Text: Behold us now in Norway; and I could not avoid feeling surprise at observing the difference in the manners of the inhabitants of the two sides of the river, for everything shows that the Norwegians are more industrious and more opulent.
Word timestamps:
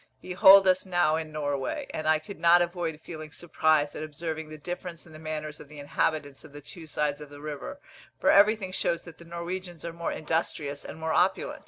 Behold 0.23 0.67
us 0.67 0.83
now 0.83 1.15
in 1.15 1.31
Norway; 1.31 1.85
and 1.93 2.07
I 2.07 2.17
could 2.17 2.39
not 2.39 2.63
avoid 2.63 2.99
feeling 3.01 3.31
surprise 3.31 3.93
at 3.95 4.01
observing 4.01 4.49
the 4.49 4.57
difference 4.57 5.05
in 5.05 5.13
the 5.13 5.19
manners 5.19 5.59
of 5.59 5.69
the 5.69 5.77
inhabitants 5.77 6.43
of 6.43 6.53
the 6.53 6.59
two 6.59 6.87
sides 6.87 7.21
of 7.21 7.29
the 7.29 7.39
river, 7.39 7.79
for 8.19 8.31
everything 8.31 8.71
shows 8.71 9.03
that 9.03 9.19
the 9.19 9.25
Norwegians 9.25 9.85
are 9.85 9.93
more 9.93 10.11
industrious 10.11 10.83
and 10.83 10.97
more 10.97 11.13
opulent. 11.13 11.59